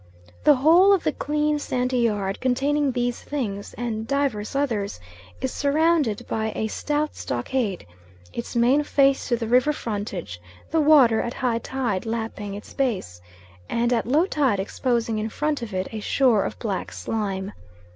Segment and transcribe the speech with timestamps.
[0.43, 4.99] The whole of the clean, sandy yard containing these things, and divers others,
[5.41, 7.85] is surrounded by a stout stockade,
[8.33, 10.41] its main face to the river frontage,
[10.71, 13.21] the water at high tide lapping its base,
[13.69, 17.51] and at low tide exposing in front of it a shore of black slime.